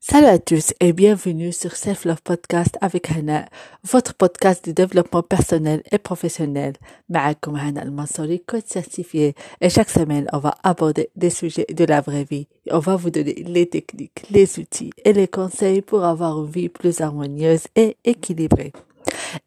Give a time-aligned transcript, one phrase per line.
[0.00, 3.46] Salut à tous et bienvenue sur Self Love Podcast avec Hana,
[3.82, 6.74] votre podcast de développement personnel et professionnel.
[7.08, 9.34] Ma'akum Hana Al-Mansouri, coach certifié.
[9.60, 12.46] Et chaque semaine, on va aborder des sujets de la vraie vie.
[12.70, 16.68] On va vous donner les techniques, les outils et les conseils pour avoir une vie
[16.68, 18.72] plus harmonieuse et équilibrée.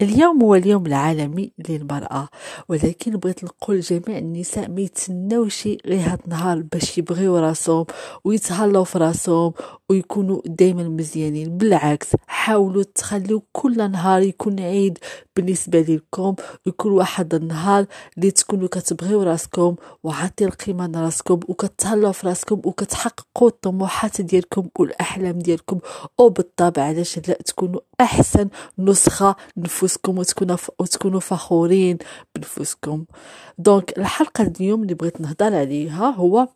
[0.01, 2.27] اليوم هو اليوم العالمي للمرأة
[2.69, 7.85] ولكن بغيت نقول لجميع النساء ما يتسناوش غير هاد النهار باش يبغيو راسهم
[8.23, 9.53] ويتهلاو في راسهم
[9.89, 11.57] ويكونوا دائما مزيانين.
[11.57, 14.97] بالعكس حاولوا تخليو كل نهار يكون عيد
[15.35, 16.35] بالنسبة لكم
[16.65, 17.85] يكون واحد النهار
[18.17, 25.79] اللي تكونوا كتبغيو راسكم وعطي القيمة لراسكم وكتهلاو في راسكم وكتحققوا الطموحات ديالكم والأحلام ديالكم.
[26.17, 29.35] وبالطبع علاش لا تكونوا أحسن نسخة
[29.71, 30.23] نفوسكم
[30.79, 31.97] وتكونوا فخورين
[32.35, 33.05] بنفوسكم.
[33.57, 36.47] donc الحلقة اليوم اللي بغيت نهضر عليها هو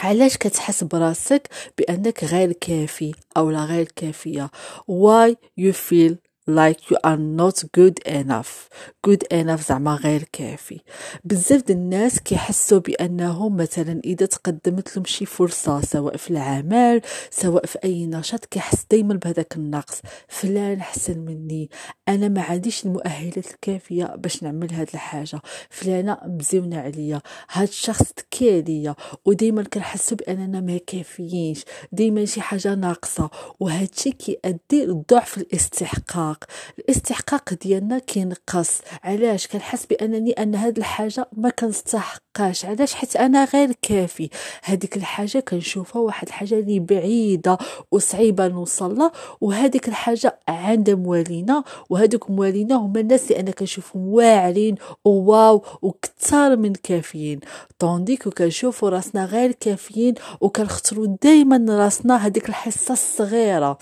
[0.00, 4.50] علاش كتحس براسك بأنك غير كافي أو لا غير كافية؟
[4.90, 6.14] Why you feel
[6.46, 8.68] like you are not good enough.
[9.06, 10.80] Good enough زعما غير كافي.
[11.24, 17.66] بزاف د الناس كيحسوا بأنهم مثلا إذا تقدمت لهم شي فرصة سواء في العمل سواء
[17.66, 20.00] في أي نشاط كيحس دائما بهذاك النقص.
[20.28, 21.70] فلان أحسن مني.
[22.08, 25.40] أنا ما عنديش المؤهلات الكافية باش نعمل هاد الحاجة.
[25.70, 27.20] فلانة مزيونة عليا.
[27.50, 28.94] هاد الشخص تكي عليا.
[29.24, 31.64] ودائما كنحسوا بأننا ما كافيينش.
[31.92, 33.30] دائما شي حاجة ناقصة.
[33.60, 36.33] وهادشي كيؤدي لضعف الاستحقاق.
[36.34, 36.44] الاستحقاق.
[36.78, 38.80] الاستحقاق ديالنا كينقص.
[39.04, 42.64] علاش؟ كنحس بانني ان هاد الحاجة ما كنستحقاش.
[42.64, 44.30] علاش؟ حيت أنا غير كافي.
[44.64, 47.58] هذيك الحاجة كنشوفها واحد الحاجة اللي بعيدة
[47.90, 54.74] وصعيبة نوصل لها وهذيك الحاجة عند موالينا وهذوك موالينا هما الناس اللي أنا كنشوفهم واعرين
[55.04, 57.40] وواو وكثار من كافيين.
[57.78, 63.78] طونديك وكنشوفوا راسنا غير كافيين وكنختاروا دائما راسنا هذيك الحصة الصغيرة.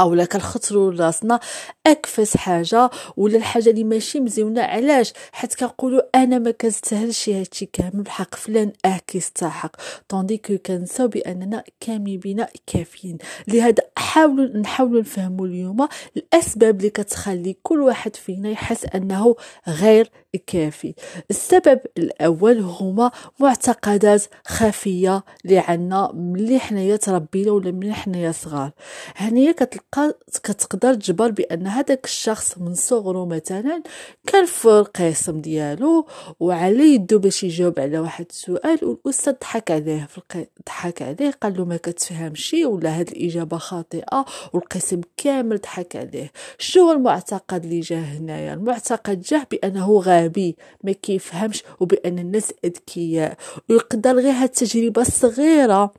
[0.00, 1.40] اولا كنخطروا راسنا
[1.86, 2.90] أكفس حاجة.
[3.16, 8.72] ولا الحاجة اللي ماشي مزيونة علاش؟ حيت كنقولوا أنا ما كنستاهلش هادشي كامل بحق فلان
[8.84, 9.76] أه كيستحق.
[10.08, 13.18] طوندي كو كنساو بأننا كامل بنا كافيين.
[13.48, 19.36] لهذا حاولوا نحاولوا نفهموا اليوم الأسباب اللي كتخلي كل واحد فينا يحس أنه
[19.68, 20.94] غير كافي
[21.30, 28.70] السبب الأول هما معتقدات خفية اللي عنا ملي حنايا تربينا ولا ملي حنايا صغار.
[29.16, 33.82] هنايا كتلقى كتقدر تجبر بأن هذاك الشخص من صغره مثلا
[34.26, 36.06] كان في القسم ديالو
[36.40, 40.46] وعلى يدو باش يجاوب على واحد السؤال والأستاذ ضحك عليه في.
[40.66, 46.32] ضحك عليه قال له ما كتفهمش ولا هاد الإجابة خاطئة والقسم كامل ضحك عليه.
[46.58, 49.84] شنو هو المعتقد اللي جا هنايا؟ المعتقد جاه بأنه
[50.24, 53.36] غبي ما كيفهمش وبأن الناس اذكياء
[53.70, 55.94] ويقدر غير هاد التجربة الصغيرة.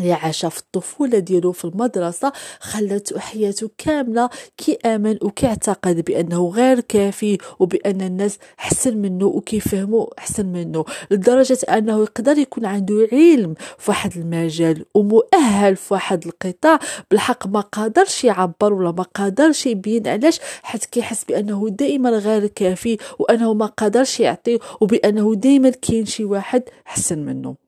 [0.00, 8.00] عاش في الطفولة ديالو في المدرسة خلته حياته كاملة كيآمن وكيعتقد بأنه غير كافي وبأن
[8.00, 14.84] الناس حسن منه وكيفهموا أحسن منه لدرجة أنه يقدر يكون عنده علم في واحد المجال
[14.94, 16.78] ومؤهل في واحد القطاع
[17.10, 22.96] بالحق ما قادرش يعبر ولا ما قادرش يبين علاش حيت كيحس بأنه دائما غير كافي
[23.18, 27.65] وأنه ما قادرش يعطي وبأنه دائما كاين شي واحد حسن منه.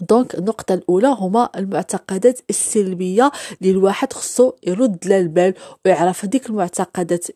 [0.00, 7.26] donc النقطة الأولى هما المعتقدات السلبية اللي الواحد خصو يرد للبال ويعرف هذيك المعتقدات.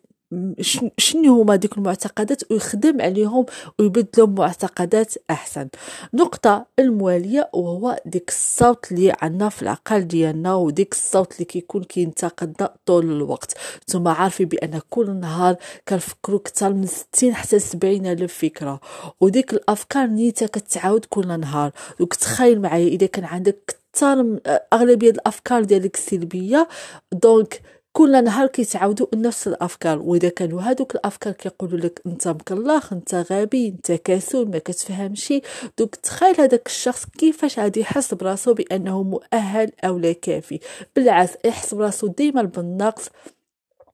[0.97, 3.45] شنو هما ديك المعتقدات ويخدم عليهم
[3.79, 5.67] ويبدلهم معتقدات أحسن.
[6.13, 12.73] نقطة الموالية وهو ديك الصوت اللي عندنا في العقل ديالنا وديك الصوت اللي كيكون كينتقدنا
[12.85, 13.57] طول الوقت.
[13.87, 15.55] ثم عارفين بأن كل نهار
[15.87, 18.79] كنفكروا كثر من 60 حتى 70 ألف فكرة.
[19.21, 21.71] وديك الأفكار نيتا كتعاود كل نهار.
[21.99, 24.39] وكتخيل معايا إذا كان عندك كثر
[24.73, 26.67] أغلبية الأفكار ديالك سلبية
[27.11, 27.61] donc
[27.93, 33.67] كل نهار كيتعاودوا نفس الأفكار وإذا كانوا هادوك الأفكار كيقولوا لك أنت مكلاخ أنت غبي
[33.67, 35.33] أنت كسول ما كتفهمش.
[35.77, 40.59] donc تخيل هذاك الشخص كيفاش غادي يحس براسو بأنه مؤهل أو لا كافي.
[40.95, 43.09] بالعكس يحس براسو ديما بالنقص.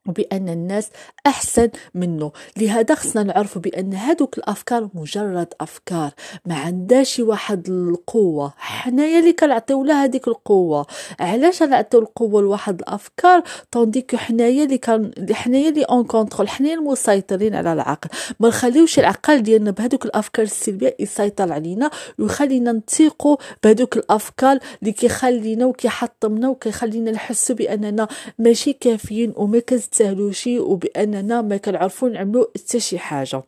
[0.07, 0.89] وبان الناس
[1.27, 2.31] أحسن منه.
[2.57, 6.11] لهذا خصنا نعرف بأن هذوك الأفكار مجرد أفكار.
[6.45, 8.53] ما عندهاش واحد القوة.
[8.57, 10.85] حنايا اللي كنعطيو لها هذيك القوة.
[11.19, 16.73] علاش نعطيو القوة لواحد الأفكار؟ tandis que حنايا اللي كان حنايا اللي en contrôle حنايا
[16.73, 18.09] المسيطرين على العقل.
[18.39, 25.65] ما نخليوش العقل ديالنا بهذوك الأفكار السلبية يسيطر علينا ويخلينا نثيقوا بهذوك الأفكار اللي كيخلينا
[25.65, 28.07] وكيحطمنا وكيخلينا نحسوا بأننا
[28.39, 29.59] ماشي كافيين وما
[29.97, 33.43] كنستاهلوش وبأننا ما كنعرفوا نعملوا حتى شي حاجة.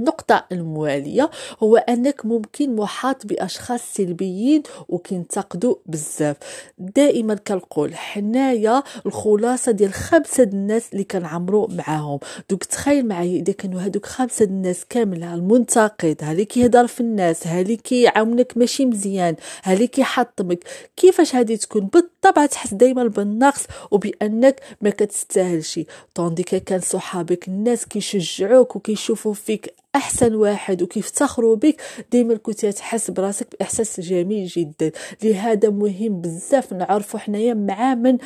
[0.00, 1.30] النقطة الموالية
[1.62, 6.36] هو أنك ممكن محاط بأشخاص سلبيين وكينتقدوا بزاف.
[6.78, 12.18] دائما كنقول حنايا الخلاصة ديال خمسة الناس اللي كنعمرو معاهم.
[12.50, 17.46] دوك تخيل معايا إذا كانوا هادوك خمسة الناس كاملة المنتقد ها اللي كيهضر في الناس
[17.46, 20.64] ها اللي كيعاونك ماشي مزيان ها اللي كيحطمك.
[20.96, 25.80] كيفاش هادي تكون؟ بالطبع تحس دائما بالنقص وبأنك ما كتستاهلش.
[26.14, 31.80] طوندي كان صحابك الناس كيشجعوك وكيشوفوا فيك أحسن واحد وكيفتخروا بك.
[32.12, 34.92] دائما كنت تحس براسك بإحساس جميل جدا.
[35.22, 38.18] لهذا مهم بزاف نعرفوا حنايا مع من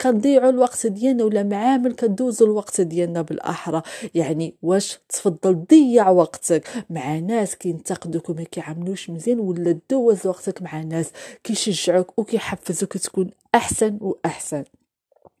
[0.00, 3.82] كنضيعوا الوقت ديالنا ولا مع من كندوزوا الوقت ديالنا بالأحرى.
[4.14, 10.82] يعني واش تفضل ضيع وقتك مع ناس كينتقدوك وما كيعاملوش مزيان ولا دوز وقتك مع
[10.82, 11.10] ناس
[11.44, 14.64] كيشجعوك وكيحفزوك تكون أحسن وأحسن؟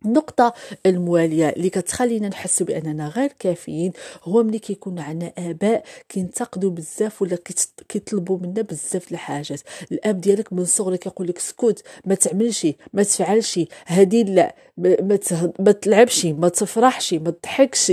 [0.04, 0.54] النقطة
[0.86, 3.92] الموالية اللي كتخلينا نحس بأننا غير كافيين.
[4.24, 7.38] هو ملي كيكون عندنا آباء كينتقدوا بزاف ولا
[7.88, 9.60] كيطلبوا منا بزاف الحاجات.
[9.92, 15.16] الأب ديالك من صغرك يقول لك سكوت ما تعملش ما تفعلش هادي لا ما,
[15.58, 17.92] ما تلعبش ما تفرحش ما تضحكش.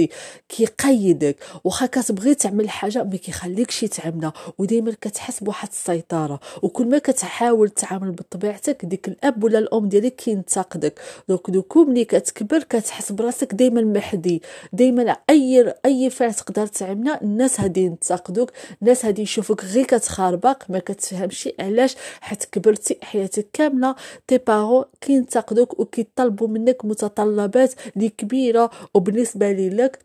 [0.50, 1.35] كيقيدك.
[1.63, 6.39] واخا كتبغي تعمل حاجة ما كيخليكش تعملها ودائما كتحس بواحد السيطرة.
[6.62, 11.00] وكل ما كتحاول تعامل بطبيعتك ديك الأب ولا الأم ديالك كينتقدك.
[11.29, 14.42] دوك دوكو ملي كتكبر كتحس براسك دائما محدي
[14.74, 17.22] دائما أي أي فعل تقدر تعملها.
[17.22, 18.51] الناس هادي ينتقدوك
[18.81, 23.96] الناس هادي يشوفوك غير كتخربق ما كتفهمش علاش حيت كبرتي حياتك كاملة.
[24.27, 30.00] tes parents كينتقدوك وكيطلبوا منك متطلبات اللي كبيره وبالنسبه لك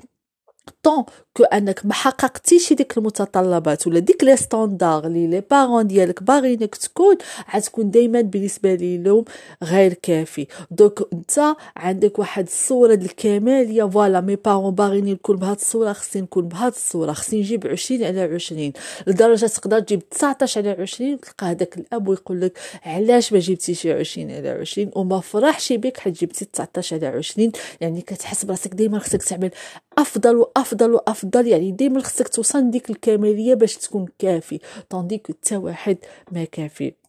[0.85, 1.05] tant
[1.37, 6.75] que أنك ما حققتيش ديك المتطلبات ولا ديك les standards اللي les parents ديالك باغينك
[6.75, 7.17] تكون
[7.55, 9.25] غتكون دائما بالنسبة لهم
[9.63, 10.47] غير كافي.
[10.71, 16.49] donc أنت عندك واحد الصورة الكماليه voilà mes parents باغيني نكون بهاد الصورة خصني نكون
[16.49, 18.73] بهاد الصورة خصني نجيب 20 على 20
[19.07, 24.31] لدرجة تقدر تجيب 19 على 20 تلقى هذاك الأب ويقول لك علاش ما جبتيش 20
[24.31, 29.23] على 20 وما فرحش بك حيت جبتي 19 على 20 يعني كتحس براسك دائما خصك
[29.23, 29.51] تعمل
[29.99, 34.59] أفضل وأفضل وأفضل يعني ديما خصك توصل ديك الكمالية باش تكون كافي
[34.91, 35.99] tandis que حتى واحد
[36.33, 37.04] ما كافي.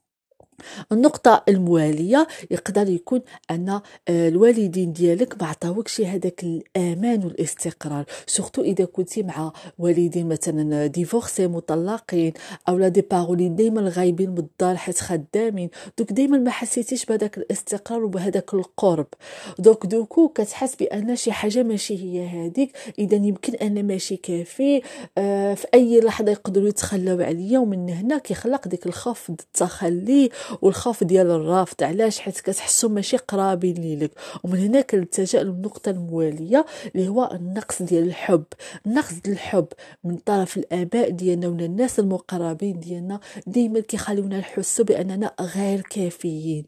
[0.92, 3.22] النقطة الموالية يقدر يكون
[3.52, 3.82] أن آه،
[4.28, 12.34] الوالدين ديالك ما عطاوكش هذاك الأمان والاستقرار surtout إذا كنتي مع والدين مثلا divorcés مطلقين
[12.70, 17.38] أو لا دي بارولين دايما غايبين من الدار حيت خدامين donc دايما ما حسيتيش بهذاك
[17.38, 19.08] الاستقرار وبهذاك القرب.
[19.60, 24.82] donc du coup كتحس بأن شي حاجة ماشي هي هذيك إذا يمكن أن ماشي كافي
[25.18, 30.30] آه في أي لحظة يقدروا يتخلاو عليا ومن هنا كيخلق ديك الخوف التخلي
[30.62, 34.12] والخوف ديال الرفض علاش؟ حيت كتحسوا ماشي قرابين ليك.
[34.44, 36.66] ومن هنا كنلتجا للنقطة الموالية
[36.96, 38.44] اللي هو النقص ديال الحب.
[38.86, 39.68] النقص ديال الحب
[40.04, 46.66] من طرف الآباء ديالنا ولا الناس المقربين ديالنا ديما كيخليونا نحسوا بأننا غير كافيين.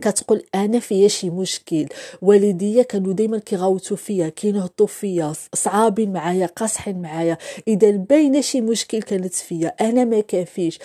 [0.00, 1.86] كتقول أنا فيا شي مشكل.
[2.22, 7.38] والديا كانوا دائما كيغوتوا فيا كينهضوا فيا صعابين معايا قاصحين معايا.
[7.68, 10.78] اذا باينة شي مشكل كانت فيا أنا ما كافيش.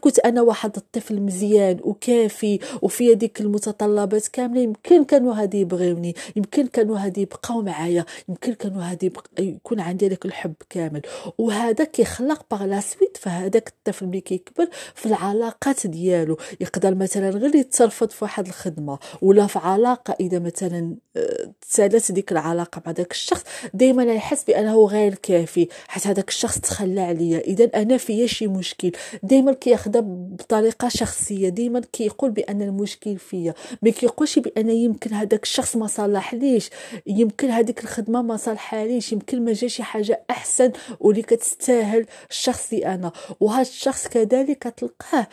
[0.00, 6.66] كنت أنا واحد الطفل مزيان وكافي وفيا ديك المتطلبات كاملة يمكن كانوا هادي يبغيوني يمكن
[6.66, 9.26] كانوا هادي يبقاو معايا يمكن كانوا هادي يبق...
[9.38, 11.02] يكون عندي داك الحب كامل.
[11.38, 16.36] وهذا كيخلق باغ لا سويت فهذاك الطفل ملي كيكبر في العلاقات ديالو.
[16.60, 18.98] يقدر مثلا غير يترفض في واحد الخدمة.
[19.22, 24.86] ولا في علاقة إذا مثلا آه، تسالت ديك العلاقة مع داك الشخص دائما يحس بأنه
[24.86, 25.68] غير كافي.
[25.88, 27.38] حتى هذاك الشخص تخلى عليا.
[27.38, 28.92] اذا أنا فيا شي مشكل.
[29.22, 31.48] دائما كياخذها بطريقة شخصية.
[31.48, 33.54] دائما كيقول بأن المشكل فيا.
[33.82, 36.70] ما كيقولش بأن يمكن هذاك الشخص ما صلحليش
[37.06, 43.12] يمكن هذيك الخدمة ما صالحاليش يمكن ما جا شي حاجة أحسن واللي كتستاهل شخصي أنا.
[43.40, 45.26] وهذا الشخص كذلك تلقاه.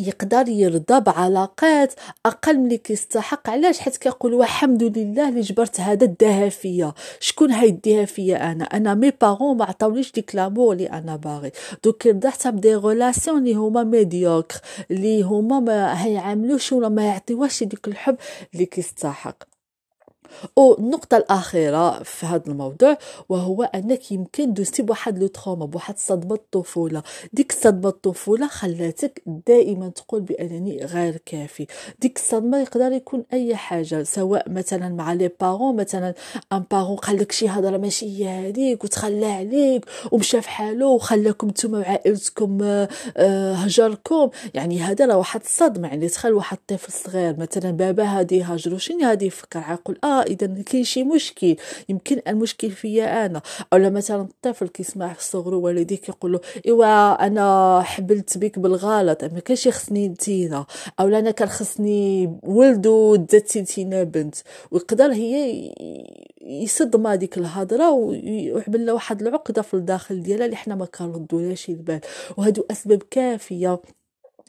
[0.00, 1.94] يقدر يرضى بعلاقات
[2.26, 3.50] أقل من اللي كيستحق.
[3.50, 6.92] علاش؟ حيت كيقول والحمد لله اللي جبرت هذا اداها فيا.
[7.20, 11.52] شكون هيديها فيا أنا؟ أنا mes parents ما عطاوليش ديك l'amour اللي أنا باغي.
[11.84, 14.60] donc كيرضى حتى ب des relations اللي هما médiocres
[14.90, 18.16] اللي هما ما هيعاملوش ولا ما يعطيوهش ديك الحب
[18.54, 19.55] اللي كيستحق.
[20.56, 27.02] والنقطة الأخيرة في هذا الموضوع وهو أنك يمكن دوزتي بواحد le trauma بواحد صدمة الطفولة
[27.32, 31.66] ديك الصدمة الطفولة خلاتك دائما تقول بأنني غير كافي.
[32.00, 36.14] ديك الصدمة يقدر يكون أي حاجة سواء مثلا مع les parents مثلا
[36.52, 41.48] un parent قال لك شي هضرة ماشي هي هذيك وتخلى عليك ومشى في حالو وخلاكم
[41.48, 42.58] نتوما وعائلتكم
[43.16, 44.30] آه، هجركم.
[44.54, 49.08] يعني هذا راه واحد الصدمة يعني تخيل واحد الطفل صغير مثلا بابا هادي هاجرو شنو
[49.08, 51.56] هادي يفكر؟ آه لا اذا كاين شي مشكل
[51.88, 53.42] يمكن المشكل فيا أنا.
[53.72, 59.40] أو مثلا الطفل كيسمع في صغرو والديه كيقول له إيوا أنا حبلت بك بالغلط ما
[59.40, 60.66] كانش يخصني نتينا.
[61.00, 64.34] أو أنا كان خصني ولد ودزتي نتينا بنت.
[64.70, 65.72] ويقدر هي
[66.40, 72.00] يصدم هذيك الهضرة ويحمل له واحد العقدة في الداخل ديالها اللي حنا ما كنردولهاش البال.
[72.36, 73.80] وهادو أسباب كافية.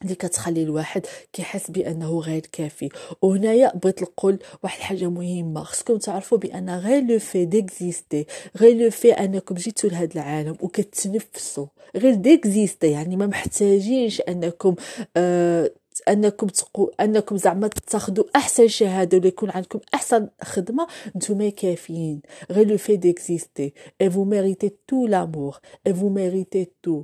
[0.03, 2.89] اللي كتخلي الواحد كيحس بأنه غير كافي.
[3.21, 8.25] وهنايا بغيت نقول واحد الحاجة مهمة خصكم تعرفوا بأن غير le fait d'exister
[8.57, 14.75] غير le fait أنكم جيتوا لهذا العالم وكتنفسوا غير d'exister يعني ما محتاجينش أنكم
[15.17, 15.71] آه
[16.09, 22.21] أنكم تقو أنكم زعما تاخذوا أحسن شهادة ولا يكون عندكم أحسن خدمة نتوما كافيين.
[22.51, 27.03] غير le fait d'exister et vous méritez tout l'amour et vous méritez tout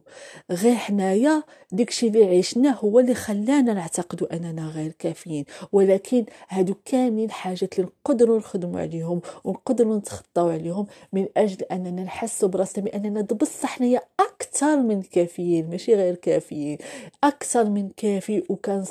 [0.51, 5.45] غير حنايا داكشي اللي عشناه هو اللي خلانا نعتقدوا أننا غير كافيين.
[5.71, 12.49] ولكن هادو كاملين حاجات اللي نقدروا نخدموا عليهم ونقدروا نتخطاو عليهم من أجل أننا نحسوا
[12.49, 16.77] براسنا بأننا بصح حنايا أكثر من كافيين ماشي غير كافيين.
[17.23, 18.43] أكثر من كافي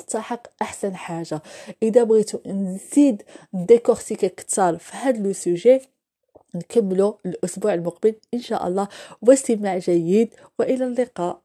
[0.03, 1.41] وكنستحق أحسن حاجة.
[1.83, 5.81] إذا بغيتو نزيد décortiquer أكثر في هذا le sujet
[6.55, 8.87] نكملو الأسبوع المقبل إن شاء الله.
[9.21, 11.39] واستماع جيد وإلى اللقاء.